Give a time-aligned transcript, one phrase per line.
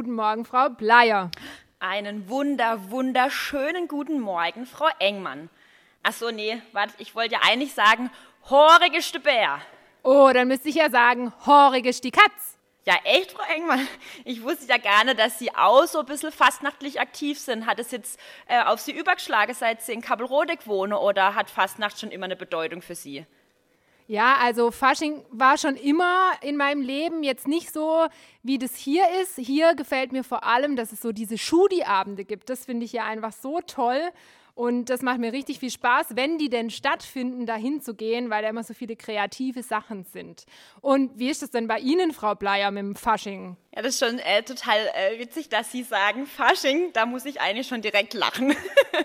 [0.00, 1.30] guten Morgen, Frau Bleier.
[1.78, 5.50] Einen wunder, wunderschönen guten Morgen, Frau Engmann.
[6.02, 8.10] Achso, nee, warte, ich wollte ja eigentlich sagen,
[8.48, 9.60] horige Bär.
[10.02, 12.56] Oh, dann müsste ich ja sagen, horige die Katz.
[12.86, 13.86] Ja, echt, Frau Engmann?
[14.24, 17.66] Ich wusste ja gerne, dass Sie auch so ein bisschen fastnachtlich aktiv sind.
[17.66, 22.00] Hat es jetzt äh, auf Sie übergeschlagen, seit Sie in Kabelrodeck wohnen oder hat Fastnacht
[22.00, 23.26] schon immer eine Bedeutung für Sie?
[24.10, 28.08] Ja, also Fasching war schon immer in meinem Leben jetzt nicht so,
[28.42, 29.36] wie das hier ist.
[29.36, 32.50] Hier gefällt mir vor allem, dass es so diese Schudi-Abende gibt.
[32.50, 34.00] Das finde ich ja einfach so toll.
[34.56, 38.42] Und das macht mir richtig viel Spaß, wenn die denn stattfinden, dahin zu gehen, weil
[38.42, 40.44] da immer so viele kreative Sachen sind.
[40.80, 43.56] Und wie ist das denn bei Ihnen, Frau Bleier, mit dem Fasching?
[43.76, 46.92] Ja, das ist schon äh, total äh, witzig, dass Sie sagen Fasching.
[46.94, 48.56] Da muss ich eigentlich schon direkt lachen.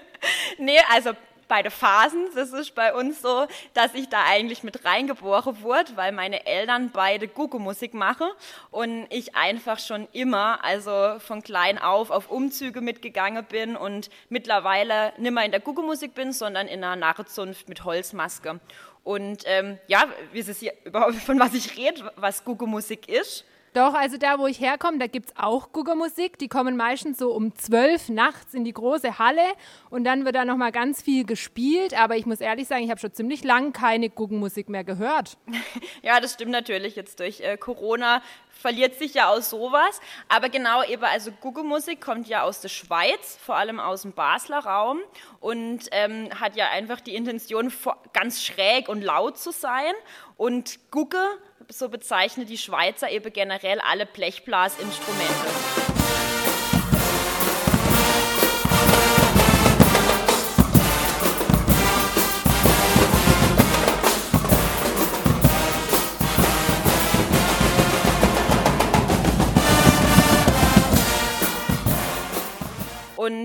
[0.57, 1.11] nee, also
[1.47, 2.27] beide Phasen.
[2.35, 6.91] Das ist bei uns so, dass ich da eigentlich mit reingeboren wurde, weil meine Eltern
[6.91, 8.27] beide Gucke-Musik machen
[8.71, 15.13] und ich einfach schon immer, also von klein auf, auf Umzüge mitgegangen bin und mittlerweile
[15.17, 18.59] nicht mehr in der Gucke-Musik bin, sondern in einer Narrezunft mit Holzmaske.
[19.03, 23.45] Und ähm, ja, wissen Sie überhaupt, von was ich rede, was Gucke-Musik ist?
[23.75, 26.37] Doch, also da, wo ich herkomme, da gibt es auch Guggermusik.
[26.37, 29.41] Die kommen meistens so um zwölf nachts in die große Halle
[29.89, 31.93] und dann wird da nochmal ganz viel gespielt.
[31.93, 35.37] Aber ich muss ehrlich sagen, ich habe schon ziemlich lang keine Guggenmusik mehr gehört.
[36.01, 36.95] Ja, das stimmt natürlich.
[36.95, 38.21] Jetzt durch äh, Corona
[38.59, 39.99] verliert sich ja aus sowas.
[40.27, 44.59] Aber genau eben, also Guggenmusik kommt ja aus der Schweiz, vor allem aus dem Basler
[44.59, 44.99] Raum
[45.39, 47.71] und ähm, hat ja einfach die Intention,
[48.13, 49.93] ganz schräg und laut zu sein.
[50.37, 51.23] Und Gugge
[51.69, 55.94] so bezeichnet die Schweizer eben generell alle Blechblasinstrumente.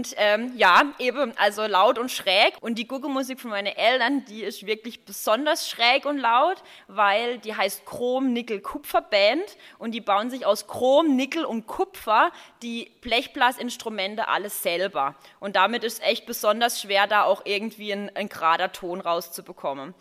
[0.00, 2.54] Und ähm, ja, eben, also laut und schräg.
[2.62, 6.56] Und die Guggelmusik von meinen Eltern, die ist wirklich besonders schräg und laut,
[6.88, 9.44] weil die heißt Chrom, Nickel, Kupfer Band.
[9.78, 15.16] Und die bauen sich aus Chrom, Nickel und Kupfer die Blechblasinstrumente alles selber.
[15.38, 19.92] Und damit ist echt besonders schwer, da auch irgendwie ein, ein gerader Ton rauszubekommen.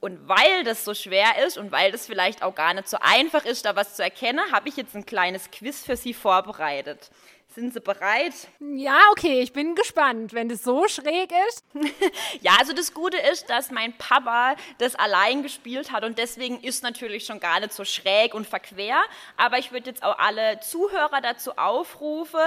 [0.00, 3.44] Und weil das so schwer ist und weil das vielleicht auch gar nicht so einfach
[3.44, 7.10] ist, da was zu erkennen, habe ich jetzt ein kleines Quiz für Sie vorbereitet.
[7.54, 8.32] Sind Sie bereit?
[8.58, 11.64] Ja, okay, ich bin gespannt, wenn das so schräg ist.
[12.40, 16.82] ja, also das Gute ist, dass mein Papa das allein gespielt hat und deswegen ist
[16.82, 19.00] natürlich schon gar nicht so schräg und verquer.
[19.36, 22.40] Aber ich würde jetzt auch alle Zuhörer dazu aufrufen,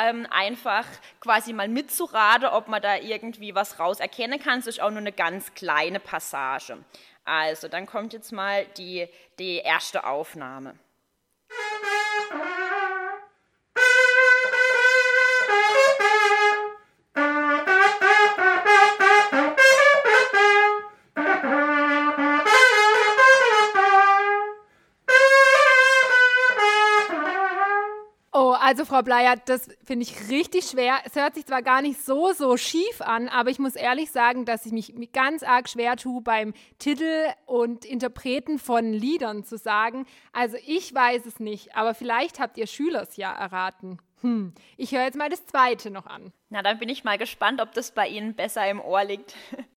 [0.00, 0.86] ähm, einfach
[1.18, 4.60] quasi mal mitzuraten, ob man da irgendwie was raus erkennen kann.
[4.60, 6.78] Es ist auch nur eine ganz kleine Passage.
[7.24, 9.08] Also, dann kommt jetzt mal die,
[9.40, 10.78] die erste Aufnahme.
[28.72, 30.94] Also Frau Bleier, das finde ich richtig schwer.
[31.04, 34.46] Es hört sich zwar gar nicht so, so schief an, aber ich muss ehrlich sagen,
[34.46, 40.06] dass ich mich ganz arg schwer tue, beim Titel und Interpreten von Liedern zu sagen.
[40.32, 43.98] Also ich weiß es nicht, aber vielleicht habt ihr Schülers ja erraten.
[44.22, 46.32] Hm, ich höre jetzt mal das zweite noch an.
[46.48, 49.34] Na, dann bin ich mal gespannt, ob das bei Ihnen besser im Ohr liegt.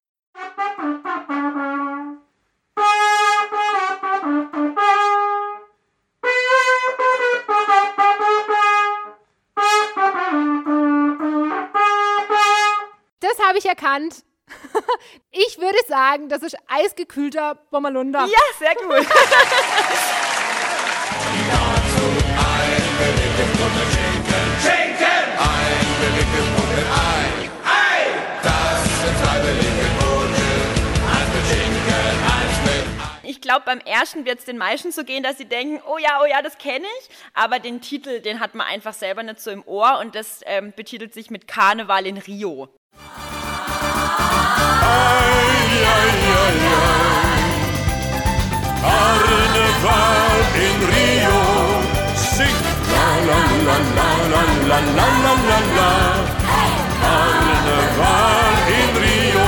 [13.47, 14.23] habe ich erkannt.
[15.37, 18.25] Ich würde sagen, das ist eisgekühlter Bommerlunder.
[18.25, 19.05] Ja, sehr gut.
[33.23, 36.21] Ich glaube, beim ersten wird es den meisten so gehen, dass sie denken, oh ja,
[36.21, 37.09] oh ja, das kenne ich.
[37.33, 40.71] Aber den Titel, den hat man einfach selber nicht so im Ohr und das ähm,
[40.75, 42.69] betitelt sich mit Karneval in Rio.
[48.81, 51.39] Karneval in Rio,
[52.15, 52.57] sing
[52.91, 55.89] la la la la la la la la la la.
[57.01, 59.47] Karneval in Rio.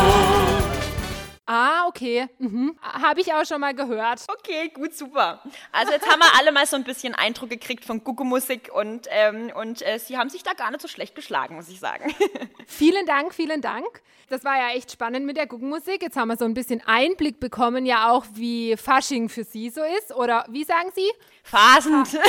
[1.49, 2.27] Ah, okay.
[2.39, 2.77] Mhm.
[2.81, 4.25] Habe ich auch schon mal gehört.
[4.27, 5.41] Okay, gut, super.
[5.71, 9.51] Also jetzt haben wir alle mal so ein bisschen Eindruck gekriegt von Gucke-Musik und, ähm,
[9.55, 12.13] und äh, Sie haben sich da gar nicht so schlecht geschlagen, muss ich sagen.
[12.67, 14.01] vielen Dank, vielen Dank.
[14.29, 16.01] Das war ja echt spannend mit der Guckenmusik.
[16.01, 19.81] Jetzt haben wir so ein bisschen Einblick bekommen, ja auch, wie Fasching für Sie so
[19.97, 20.13] ist.
[20.13, 21.09] Oder wie sagen Sie?
[21.43, 22.19] Phasend.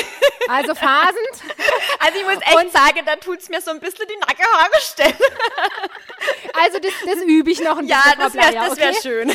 [0.48, 1.18] Also phasend.
[2.00, 4.80] Also ich muss echt und, sagen, da tut es mir so ein bisschen die Nackenhaare
[4.80, 5.16] stellen.
[6.54, 7.88] Also das, das übe ich noch ein bisschen.
[7.88, 8.94] Ja, das wäre wär okay?
[9.02, 9.28] schön.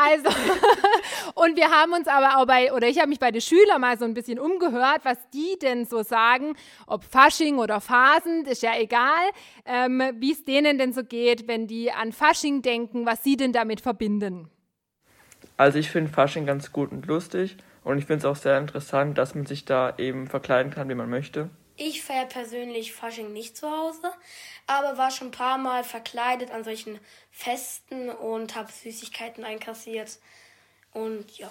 [0.00, 0.28] Also,
[1.34, 3.98] und wir haben uns aber auch bei, oder ich habe mich bei den Schülern mal
[3.98, 6.54] so ein bisschen umgehört, was die denn so sagen,
[6.86, 9.24] ob Fasching oder Phasend, ist ja egal,
[9.64, 13.52] ähm, wie es denen denn so geht, wenn die an Fasching denken, was sie denn
[13.52, 14.50] damit verbinden.
[15.56, 19.18] Also ich finde Fasching ganz gut und lustig und ich finde es auch sehr interessant,
[19.18, 21.50] dass man sich da eben verkleiden kann, wie man möchte.
[21.80, 24.10] Ich feiere persönlich Fasching nicht zu Hause,
[24.66, 26.98] aber war schon ein paar Mal verkleidet an solchen
[27.30, 30.18] Festen und habe Süßigkeiten einkassiert.
[30.92, 31.48] Und ja.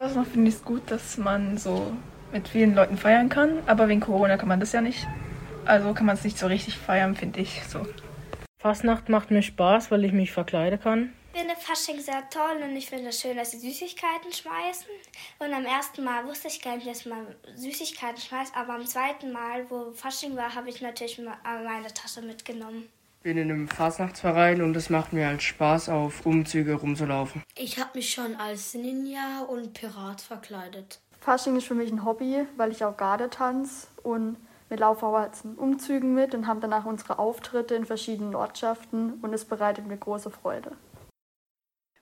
[0.00, 1.92] Also finde ich es gut, dass man so
[2.32, 5.06] mit vielen Leuten feiern kann, aber wegen Corona kann man das ja nicht.
[5.64, 7.86] Also kann man es nicht so richtig feiern, finde ich so.
[8.58, 12.88] Fastnacht macht mir Spaß, weil ich mich verkleiden kann finde Fasching sehr toll und ich
[12.88, 14.88] finde es schön, dass sie Süßigkeiten schmeißen.
[15.38, 19.32] Und am ersten Mal wusste ich gar nicht, dass man Süßigkeiten schmeißt, aber am zweiten
[19.32, 22.88] Mal, wo Fasching war, habe ich natürlich meine Tasche mitgenommen.
[23.18, 27.42] Ich bin in einem Fasnachtsverein und es macht mir halt Spaß, auf Umzüge rumzulaufen.
[27.56, 31.00] Ich habe mich schon als Ninja und Pirat verkleidet.
[31.20, 34.36] Fasching ist für mich ein Hobby, weil ich auch Garde tanze und
[34.68, 39.32] wir laufen auch als Umzügen mit und haben danach unsere Auftritte in verschiedenen Ortschaften und
[39.32, 40.72] es bereitet mir große Freude.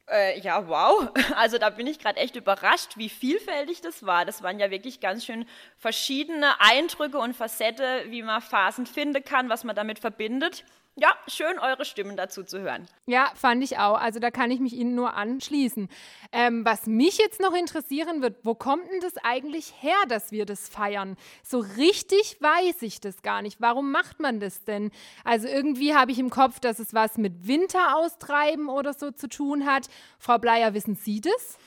[0.08, 1.08] Äh, ja, wow.
[1.36, 4.24] Also da bin ich gerade echt überrascht, wie vielfältig das war.
[4.24, 5.46] Das waren ja wirklich ganz schön
[5.78, 10.64] verschiedene Eindrücke und Facette, wie man Phasen finden kann, was man damit verbindet
[10.98, 12.86] ja, schön eure Stimmen dazu zu hören.
[13.04, 14.00] Ja, fand ich auch.
[14.00, 15.90] Also da kann ich mich Ihnen nur anschließen.
[16.32, 20.46] Ähm, was mich jetzt noch interessieren wird, wo kommt denn das eigentlich her, dass wir
[20.46, 21.18] das feiern?
[21.42, 23.60] So richtig weiß ich das gar nicht.
[23.60, 24.90] Warum macht man das denn?
[25.22, 29.28] Also irgendwie habe ich im Kopf, dass es was mit Winter austreiben oder so zu
[29.28, 29.88] tun hat.
[30.18, 31.58] Frau Bleier, wissen Sie das?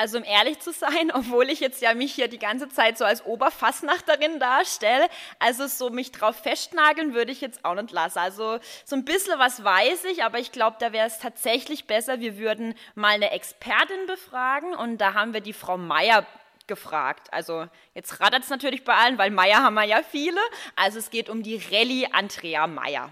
[0.00, 3.04] Also um ehrlich zu sein, obwohl ich jetzt ja mich hier die ganze Zeit so
[3.04, 5.06] als Oberfassnachterin darstelle,
[5.38, 8.18] also so mich drauf festnageln würde ich jetzt auch nicht lassen.
[8.18, 12.18] Also so ein bisschen was weiß ich, aber ich glaube, da wäre es tatsächlich besser,
[12.18, 16.24] wir würden mal eine Expertin befragen und da haben wir die Frau Meier
[16.66, 17.30] gefragt.
[17.30, 20.40] Also jetzt rattert es natürlich bei allen, weil Meier haben wir ja viele.
[20.76, 23.10] Also es geht um die Rallye Andrea Meier.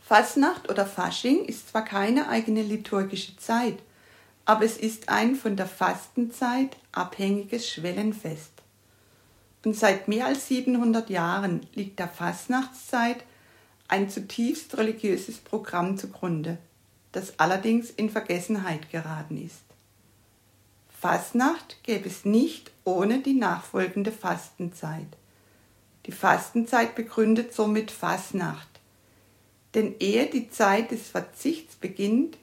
[0.00, 3.78] Fasnacht oder Fasching ist zwar keine eigene liturgische Zeit,
[4.44, 8.52] aber es ist ein von der Fastenzeit abhängiges Schwellenfest.
[9.64, 13.24] Und seit mehr als 700 Jahren liegt der Fastnachtszeit
[13.88, 16.58] ein zutiefst religiöses Programm zugrunde,
[17.12, 19.62] das allerdings in Vergessenheit geraten ist.
[21.00, 25.06] Fastnacht gäbe es nicht ohne die nachfolgende Fastenzeit.
[26.06, 28.68] Die Fastenzeit begründet somit Fastnacht.
[29.74, 32.36] Denn ehe die Zeit des Verzichts beginnt,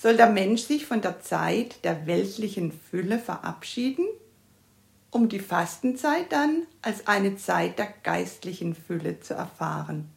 [0.00, 4.06] soll der Mensch sich von der Zeit der weltlichen Fülle verabschieden,
[5.10, 10.10] um die Fastenzeit dann als eine Zeit der geistlichen Fülle zu erfahren.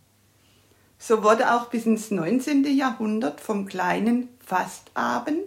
[0.97, 2.65] So wurde auch bis ins 19.
[2.75, 5.43] Jahrhundert vom kleinen Fastabend,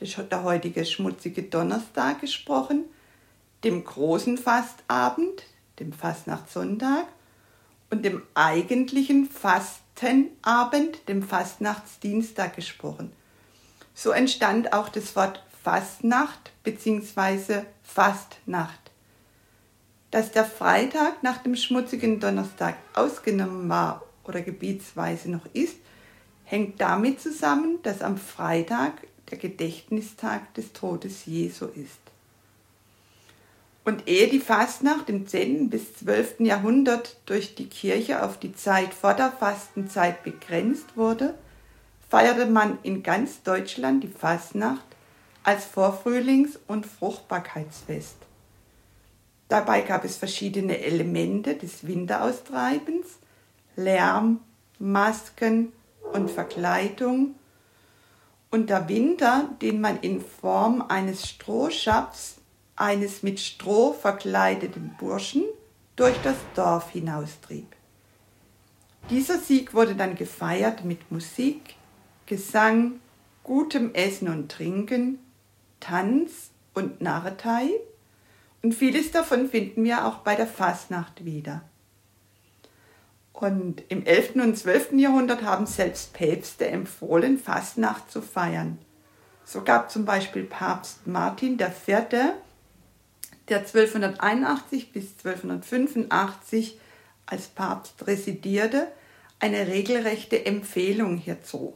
[0.00, 2.84] der heutige schmutzige Donnerstag, gesprochen,
[3.64, 5.42] dem großen Fastabend,
[5.80, 7.06] dem Fastnachtssonntag
[7.90, 13.10] und dem eigentlichen Fastenabend, dem Fastnachtsdienstag gesprochen–
[13.94, 17.62] so entstand auch das Wort Fastnacht bzw.
[17.82, 18.90] Fastnacht.
[20.10, 25.76] Dass der Freitag nach dem schmutzigen Donnerstag ausgenommen war oder gebietsweise noch ist,
[26.44, 28.92] hängt damit zusammen, dass am Freitag
[29.30, 31.98] der Gedächtnistag des Todes Jesu ist.
[33.84, 35.68] Und ehe die Fastnacht im 10.
[35.68, 36.40] bis 12.
[36.40, 41.34] Jahrhundert durch die Kirche auf die Zeit vor der Fastenzeit begrenzt wurde,
[42.14, 44.86] feierte man in ganz Deutschland die Fastnacht
[45.42, 48.14] als Vorfrühlings- und Fruchtbarkeitsfest.
[49.48, 53.18] Dabei gab es verschiedene Elemente des Winteraustreibens,
[53.74, 54.38] Lärm,
[54.78, 55.72] Masken
[56.12, 57.34] und Verkleidung.
[58.48, 62.36] Und der Winter, den man in Form eines Strohschapps,
[62.76, 65.42] eines mit Stroh verkleideten Burschen,
[65.96, 67.74] durch das Dorf hinaustrieb.
[69.10, 71.73] Dieser Sieg wurde dann gefeiert mit Musik,
[72.26, 73.00] Gesang,
[73.42, 75.18] gutem Essen und Trinken,
[75.80, 77.70] Tanz und Narretei
[78.64, 81.60] und vieles davon finden wir auch bei der Fastnacht wieder.
[83.34, 84.36] Und im 11.
[84.36, 84.92] und 12.
[84.92, 88.78] Jahrhundert haben selbst Päpste empfohlen, Fastnacht zu feiern.
[89.44, 91.86] So gab zum Beispiel Papst Martin IV.,
[93.48, 96.78] der 1281 bis 1285
[97.26, 98.88] als Papst residierte,
[99.40, 101.74] eine regelrechte Empfehlung hierzu.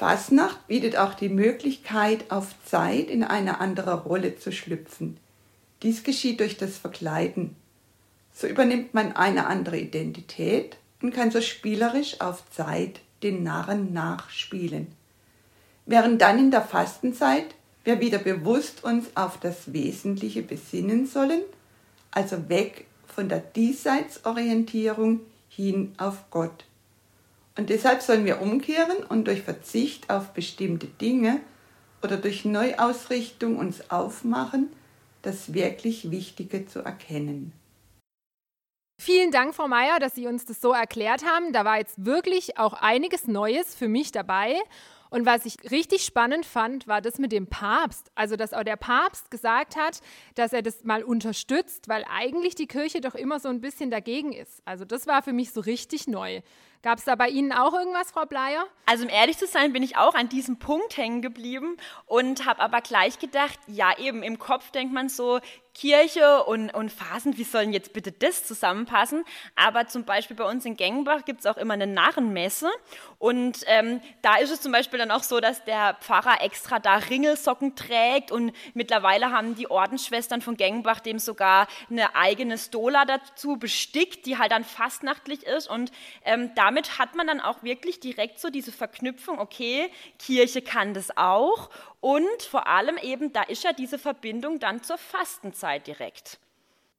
[0.00, 5.18] Fasnacht bietet auch die Möglichkeit, auf Zeit in eine andere Rolle zu schlüpfen.
[5.82, 7.54] Dies geschieht durch das Verkleiden.
[8.32, 14.86] So übernimmt man eine andere Identität und kann so spielerisch auf Zeit den Narren nachspielen.
[15.84, 17.54] Während dann in der Fastenzeit
[17.84, 21.42] wir wieder bewusst uns auf das Wesentliche besinnen sollen,
[22.10, 26.64] also weg von der Diesseitsorientierung hin auf Gott.
[27.60, 31.42] Und deshalb sollen wir umkehren und durch Verzicht auf bestimmte Dinge
[32.02, 34.72] oder durch Neuausrichtung uns aufmachen,
[35.20, 37.52] das wirklich Wichtige zu erkennen.
[38.98, 41.52] Vielen Dank, Frau Meier, dass Sie uns das so erklärt haben.
[41.52, 44.58] Da war jetzt wirklich auch einiges Neues für mich dabei.
[45.10, 48.10] Und was ich richtig spannend fand, war das mit dem Papst.
[48.14, 50.00] Also, dass auch der Papst gesagt hat,
[50.34, 54.32] dass er das mal unterstützt, weil eigentlich die Kirche doch immer so ein bisschen dagegen
[54.32, 54.62] ist.
[54.64, 56.40] Also, das war für mich so richtig neu.
[56.82, 58.64] Gab es da bei Ihnen auch irgendwas, Frau Bleier?
[58.86, 62.60] Also um ehrlich zu sein, bin ich auch an diesem Punkt hängen geblieben und habe
[62.60, 65.40] aber gleich gedacht, ja eben im Kopf denkt man so,
[65.74, 69.24] Kirche und, und Phasen, wie sollen jetzt bitte das zusammenpassen?
[69.54, 72.68] Aber zum Beispiel bei uns in Gengenbach gibt es auch immer eine Narrenmesse
[73.18, 76.96] und ähm, da ist es zum Beispiel dann auch so, dass der Pfarrer extra da
[76.96, 83.56] Ringelsocken trägt und mittlerweile haben die Ordensschwestern von Gengenbach dem sogar eine eigene Stola dazu
[83.56, 85.92] bestickt, die halt dann fastnachtlich ist und
[86.24, 90.94] ähm, da damit hat man dann auch wirklich direkt so diese Verknüpfung, okay, Kirche kann
[90.94, 96.38] das auch und vor allem eben, da ist ja diese Verbindung dann zur Fastenzeit direkt.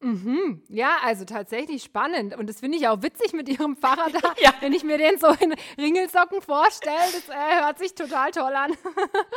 [0.02, 0.62] Mhm.
[0.68, 2.36] Ja, also tatsächlich spannend.
[2.36, 4.34] Und das finde ich auch witzig mit Ihrem Pfarrer da.
[4.40, 4.52] ja.
[4.60, 8.76] Wenn ich mir den so in Ringelsocken vorstelle, das äh, hört sich total toll an.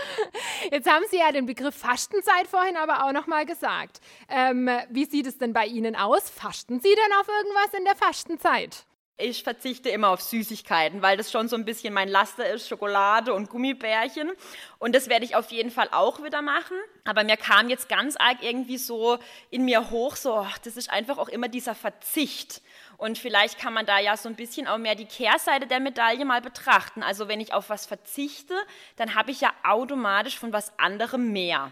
[0.72, 4.00] Jetzt haben Sie ja den Begriff Fastenzeit vorhin aber auch nochmal gesagt.
[4.28, 6.28] Ähm, wie sieht es denn bei Ihnen aus?
[6.28, 8.86] Fasten Sie denn auf irgendwas in der Fastenzeit?
[9.16, 13.32] Ich verzichte immer auf Süßigkeiten, weil das schon so ein bisschen mein Laster ist, Schokolade
[13.32, 14.32] und Gummibärchen.
[14.80, 16.76] Und das werde ich auf jeden Fall auch wieder machen.
[17.04, 19.18] Aber mir kam jetzt ganz arg irgendwie so
[19.50, 22.60] in mir hoch, so, ach, das ist einfach auch immer dieser Verzicht.
[22.96, 26.24] Und vielleicht kann man da ja so ein bisschen auch mehr die Kehrseite der Medaille
[26.24, 27.04] mal betrachten.
[27.04, 28.54] Also wenn ich auf was verzichte,
[28.96, 31.70] dann habe ich ja automatisch von was anderem mehr.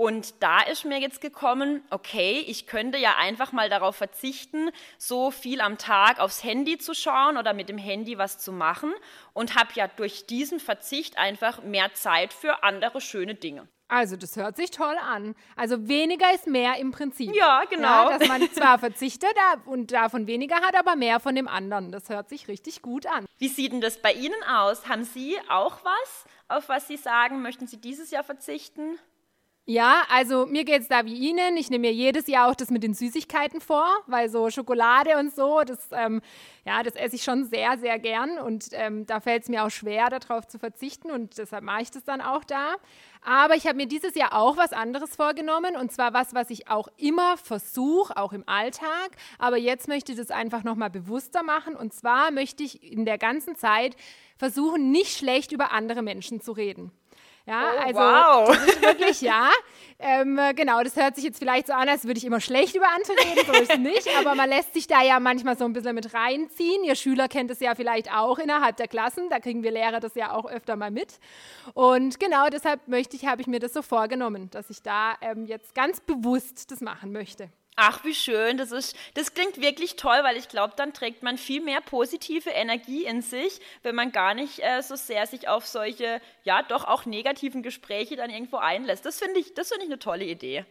[0.00, 5.30] Und da ist mir jetzt gekommen, okay, ich könnte ja einfach mal darauf verzichten, so
[5.30, 8.94] viel am Tag aufs Handy zu schauen oder mit dem Handy was zu machen
[9.34, 13.68] und habe ja durch diesen Verzicht einfach mehr Zeit für andere schöne Dinge.
[13.88, 15.34] Also, das hört sich toll an.
[15.54, 17.34] Also, weniger ist mehr im Prinzip.
[17.34, 18.08] Ja, genau.
[18.08, 19.34] Ja, dass man zwar verzichtet
[19.66, 21.92] und davon weniger hat, aber mehr von dem anderen.
[21.92, 23.26] Das hört sich richtig gut an.
[23.36, 24.88] Wie sieht denn das bei Ihnen aus?
[24.88, 28.98] Haben Sie auch was, auf was Sie sagen, möchten Sie dieses Jahr verzichten?
[29.70, 31.56] Ja, also mir geht es da wie Ihnen.
[31.56, 35.32] Ich nehme mir jedes Jahr auch das mit den Süßigkeiten vor, weil so Schokolade und
[35.32, 36.22] so, das, ähm,
[36.66, 39.70] ja, das esse ich schon sehr, sehr gern und ähm, da fällt es mir auch
[39.70, 42.74] schwer, darauf zu verzichten und deshalb mache ich das dann auch da.
[43.24, 46.66] Aber ich habe mir dieses Jahr auch was anderes vorgenommen und zwar was, was ich
[46.66, 49.10] auch immer versuche, auch im Alltag.
[49.38, 53.18] Aber jetzt möchte ich das einfach nochmal bewusster machen und zwar möchte ich in der
[53.18, 53.94] ganzen Zeit
[54.36, 56.90] versuchen, nicht schlecht über andere Menschen zu reden.
[57.46, 58.56] Ja, oh, also wow.
[58.56, 59.50] das ist wirklich ja.
[60.02, 62.86] Ähm, genau, das hört sich jetzt vielleicht so an, als würde ich immer schlecht über
[62.88, 64.08] andere reden, so ist es nicht.
[64.18, 66.84] Aber man lässt sich da ja manchmal so ein bisschen mit reinziehen.
[66.84, 70.14] Ihr Schüler kennt es ja vielleicht auch innerhalb der Klassen, da kriegen wir Lehrer das
[70.14, 71.18] ja auch öfter mal mit.
[71.74, 75.44] Und genau deshalb möchte ich, habe ich mir das so vorgenommen, dass ich da ähm,
[75.44, 77.50] jetzt ganz bewusst das machen möchte.
[77.82, 78.58] Ach, wie schön.
[78.58, 82.50] Das, ist, das klingt wirklich toll, weil ich glaube, dann trägt man viel mehr positive
[82.50, 86.84] Energie in sich, wenn man gar nicht äh, so sehr sich auf solche, ja, doch
[86.84, 89.06] auch negativen Gespräche dann irgendwo einlässt.
[89.06, 90.66] Das finde ich, find ich eine tolle Idee.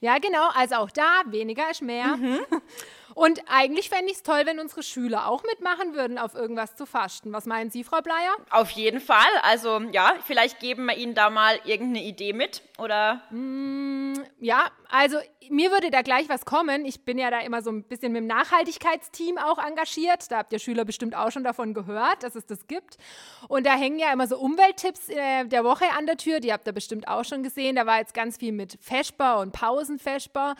[0.00, 0.50] Ja, genau.
[0.54, 2.18] Also auch da, weniger ist mehr.
[2.18, 2.40] Mhm.
[3.16, 6.84] Und eigentlich fände ich es toll, wenn unsere Schüler auch mitmachen würden, auf irgendwas zu
[6.84, 7.32] fasten.
[7.32, 8.36] Was meinen Sie, Frau Bleier?
[8.50, 9.24] Auf jeden Fall.
[9.40, 13.22] Also ja, vielleicht geben wir Ihnen da mal irgendeine Idee mit, oder?
[13.30, 15.16] Mm, ja, also
[15.48, 16.84] mir würde da gleich was kommen.
[16.84, 20.30] Ich bin ja da immer so ein bisschen mit dem Nachhaltigkeitsteam auch engagiert.
[20.30, 22.98] Da habt ihr Schüler bestimmt auch schon davon gehört, dass es das gibt.
[23.48, 26.40] Und da hängen ja immer so Umwelttipps äh, der Woche an der Tür.
[26.40, 27.76] Die habt ihr bestimmt auch schon gesehen.
[27.76, 30.56] Da war jetzt ganz viel mit Feschbar und Pausenfeschbar.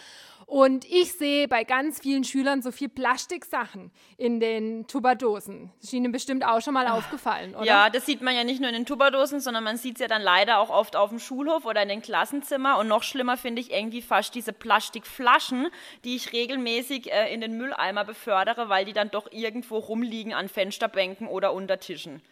[0.47, 5.73] Und ich sehe bei ganz vielen Schülern so viel Plastiksachen in den Tupperdosen.
[5.81, 7.65] Das ist Ihnen bestimmt auch schon mal aufgefallen, oder?
[7.67, 10.07] Ja, das sieht man ja nicht nur in den Tupperdosen, sondern man sieht es ja
[10.07, 12.79] dann leider auch oft auf dem Schulhof oder in den Klassenzimmer.
[12.79, 15.67] Und noch schlimmer finde ich irgendwie fast diese Plastikflaschen,
[16.05, 20.49] die ich regelmäßig äh, in den Mülleimer befördere, weil die dann doch irgendwo rumliegen an
[20.49, 22.23] Fensterbänken oder unter Tischen.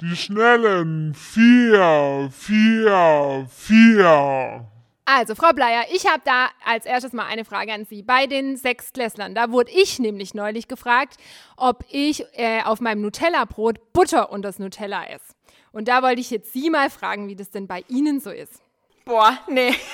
[0.00, 4.66] Die schnellen vier, vier, vier.
[5.12, 8.00] Also, Frau Bleier, ich habe da als erstes mal eine Frage an Sie.
[8.00, 11.16] Bei den Sechstklässlern, da wurde ich nämlich neulich gefragt,
[11.56, 15.34] ob ich äh, auf meinem Nutella-Brot Butter und das Nutella esse.
[15.72, 18.62] Und da wollte ich jetzt Sie mal fragen, wie das denn bei Ihnen so ist.
[19.04, 19.74] Boah, nee.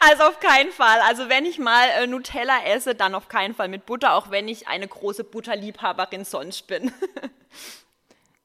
[0.00, 1.00] Also auf keinen Fall.
[1.06, 4.48] Also wenn ich mal äh, Nutella esse, dann auf keinen Fall mit Butter, auch wenn
[4.48, 6.92] ich eine große Butterliebhaberin sonst bin.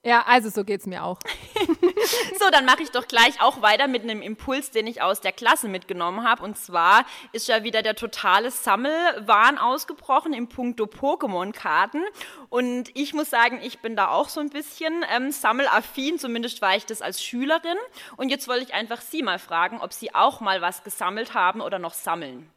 [0.09, 1.19] Ja, also so geht es mir auch.
[2.39, 5.31] so, dann mache ich doch gleich auch weiter mit einem Impuls, den ich aus der
[5.31, 6.41] Klasse mitgenommen habe.
[6.41, 12.01] Und zwar ist ja wieder der totale Sammelwahn ausgebrochen im Punkto Pokémon-Karten.
[12.49, 16.75] Und ich muss sagen, ich bin da auch so ein bisschen ähm, sammelaffin, zumindest war
[16.75, 17.77] ich das als Schülerin.
[18.17, 21.61] Und jetzt wollte ich einfach Sie mal fragen, ob Sie auch mal was gesammelt haben
[21.61, 22.49] oder noch sammeln.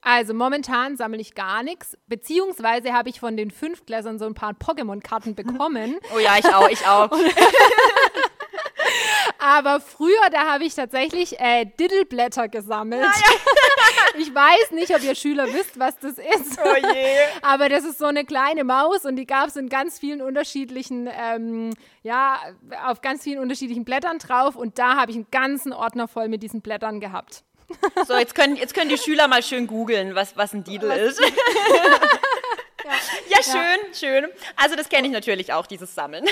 [0.00, 4.52] Also momentan sammle ich gar nichts, beziehungsweise habe ich von den Fünftklässern so ein paar
[4.52, 5.98] Pokémon-Karten bekommen.
[6.14, 7.10] Oh ja, ich auch, ich auch.
[9.38, 13.02] Aber früher, da habe ich tatsächlich äh, Diddleblätter gesammelt.
[13.02, 14.18] Ja.
[14.18, 16.58] ich weiß nicht, ob ihr Schüler wisst, was das ist.
[16.64, 17.16] Oh je.
[17.42, 21.08] Aber das ist so eine kleine Maus und die gab es in ganz vielen unterschiedlichen,
[21.12, 21.70] ähm,
[22.02, 22.38] ja,
[22.86, 24.56] auf ganz vielen unterschiedlichen Blättern drauf.
[24.56, 27.44] Und da habe ich einen ganzen Ordner voll mit diesen Blättern gehabt.
[28.06, 31.20] So, jetzt können, jetzt können die Schüler mal schön googeln, was, was ein Didel ist.
[32.86, 32.92] Ja,
[33.28, 33.94] ja, schön, ja.
[33.94, 34.30] schön.
[34.54, 36.24] Also das kenne ich natürlich auch, dieses Sammeln.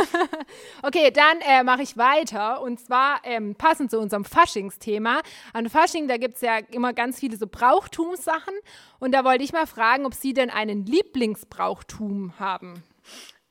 [0.82, 2.62] okay, dann äh, mache ich weiter.
[2.62, 5.20] Und zwar ähm, passend zu unserem Faschingsthema.
[5.52, 8.54] An Fasching, da gibt es ja immer ganz viele so Brauchtumssachen.
[9.00, 12.82] Und da wollte ich mal fragen, ob Sie denn einen Lieblingsbrauchtum haben.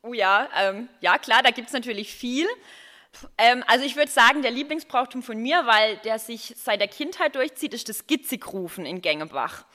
[0.02, 2.48] Oh ja, ähm, ja klar, da gibt es natürlich viel.
[3.38, 7.36] Ähm, also ich würde sagen, der Lieblingsbrauchtum von mir, weil der sich seit der Kindheit
[7.36, 9.66] durchzieht, ist das Gitzigrufen in Gängebach.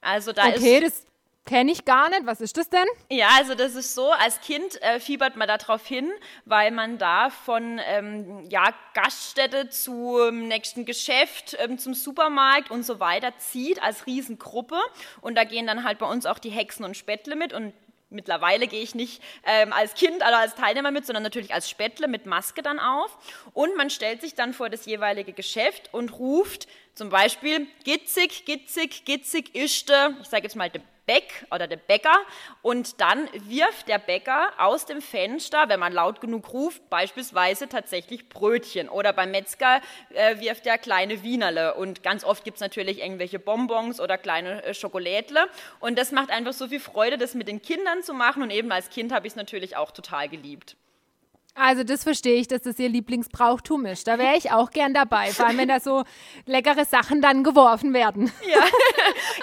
[0.00, 1.06] Also da okay, ist, das
[1.44, 2.26] kenne ich gar nicht.
[2.26, 2.86] Was ist das denn?
[3.10, 6.10] Ja, also das ist so, als Kind äh, fiebert man darauf hin,
[6.44, 13.00] weil man da von ähm, ja, Gaststätte zum nächsten Geschäft, ähm, zum Supermarkt und so
[13.00, 14.78] weiter zieht als Riesengruppe.
[15.20, 17.72] Und da gehen dann halt bei uns auch die Hexen und Spättle mit und
[18.12, 22.08] mittlerweile gehe ich nicht ähm, als Kind oder als Teilnehmer mit, sondern natürlich als Spättle
[22.08, 23.16] mit Maske dann auf.
[23.52, 29.04] Und man stellt sich dann vor das jeweilige Geschäft und ruft zum Beispiel Gitzig, Gitzig,
[29.04, 32.16] Gitzig, Ischte, ich sage jetzt mal de Bäck oder der Bäcker.
[32.62, 38.28] Und dann wirft der Bäcker aus dem Fenster, wenn man laut genug ruft, beispielsweise tatsächlich
[38.28, 38.88] Brötchen.
[38.88, 41.74] Oder beim Metzger äh, wirft er kleine Wienerle.
[41.74, 45.48] Und ganz oft gibt es natürlich irgendwelche Bonbons oder kleine äh, Schokolädle
[45.80, 48.42] und das macht einfach so viel Freude, das mit den Kindern zu machen.
[48.42, 50.76] Und eben als Kind habe ich es natürlich auch total geliebt.
[51.54, 54.08] Also das verstehe ich, dass das ihr Lieblingsbrauchtum ist.
[54.08, 56.04] Da wäre ich auch gern dabei, vor allem wenn da so
[56.46, 58.32] leckere Sachen dann geworfen werden.
[58.48, 58.64] Ja,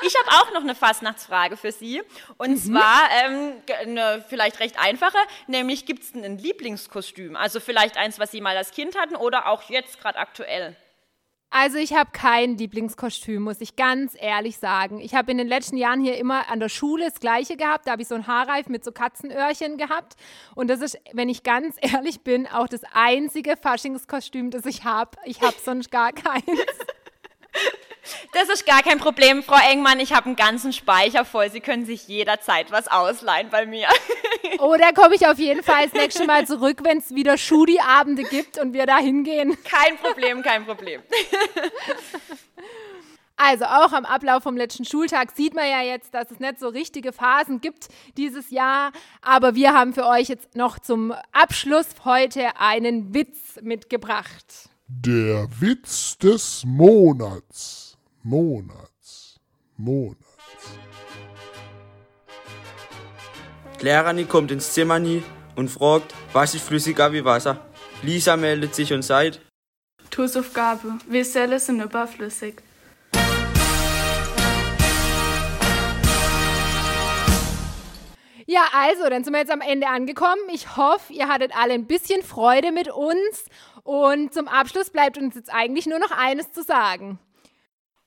[0.02, 2.02] ich habe auch noch eine Fastnachtsfrage für Sie.
[2.38, 2.58] Und mhm.
[2.58, 5.18] zwar ähm, eine vielleicht recht einfache,
[5.48, 7.36] nämlich gibt es ein Lieblingskostüm?
[7.36, 10.76] Also vielleicht eins, was Sie mal als Kind hatten oder auch jetzt gerade aktuell?
[11.52, 15.00] Also ich habe kein Lieblingskostüm, muss ich ganz ehrlich sagen.
[15.00, 17.88] Ich habe in den letzten Jahren hier immer an der Schule das gleiche gehabt.
[17.88, 20.16] Da habe ich so ein Haarreif mit so Katzenöhrchen gehabt.
[20.54, 25.12] Und das ist, wenn ich ganz ehrlich bin, auch das einzige Faschingskostüm, das ich habe.
[25.26, 26.46] Ich habe sonst gar keins.
[28.34, 30.00] Das ist gar kein Problem, Frau Engmann.
[30.00, 31.50] Ich habe einen ganzen Speicher voll.
[31.50, 33.88] Sie können sich jederzeit was ausleihen bei mir.
[34.60, 38.58] Oder komme ich auf jeden Fall das nächste Mal zurück, wenn es wieder Schudi-Abende gibt
[38.58, 39.58] und wir da hingehen.
[39.64, 41.02] Kein Problem, kein Problem.
[43.42, 46.68] Also auch am Ablauf vom letzten Schultag sieht man ja jetzt, dass es nicht so
[46.68, 48.92] richtige Phasen gibt dieses Jahr.
[49.22, 54.70] Aber wir haben für euch jetzt noch zum Abschluss heute einen Witz mitgebracht.
[54.92, 57.96] Der Witz des Monats.
[58.24, 59.40] Monats.
[59.78, 60.18] Monats.
[63.82, 65.22] Lehrerin kommt ins Zimmer nie
[65.56, 67.68] und fragt, was ist flüssiger wie Wasser.
[68.02, 69.40] Lisa meldet sich und sagt,
[70.18, 70.98] Hausaufgabe.
[71.08, 72.56] Wir Selle sind überflüssig.
[78.48, 80.42] Ja, also, dann sind wir jetzt am Ende angekommen.
[80.52, 83.46] Ich hoffe, ihr hattet alle ein bisschen Freude mit uns.
[83.90, 87.18] Und zum Abschluss bleibt uns jetzt eigentlich nur noch eines zu sagen.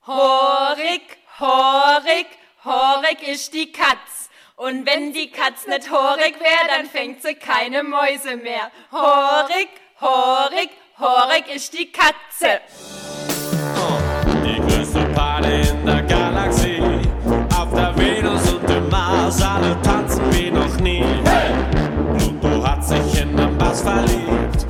[0.07, 1.03] Horig,
[1.41, 2.27] horig,
[2.65, 4.31] horig ist die Katz.
[4.55, 8.71] Und wenn die Katz nicht horig wäre, dann fängt sie keine Mäuse mehr.
[8.93, 12.61] Horig, horig, horig ist die Katze.
[14.45, 16.81] Die größte Party in der Galaxie,
[17.59, 21.05] auf der Venus und dem Mars, alle tanzen wie noch nie.
[21.25, 21.53] Hey!
[22.19, 24.67] Pluto hat sich in den Bass verliebt.